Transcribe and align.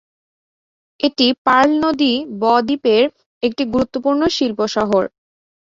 এটি 0.99 1.27
পার্ল 1.45 1.71
নদী 1.83 2.11
ব-দ্বীপের 2.41 3.03
একটি 3.43 3.63
গুরুত্বপূর্ণ 3.73 4.21
শিল্প 4.37 4.59
শহর। 4.75 5.03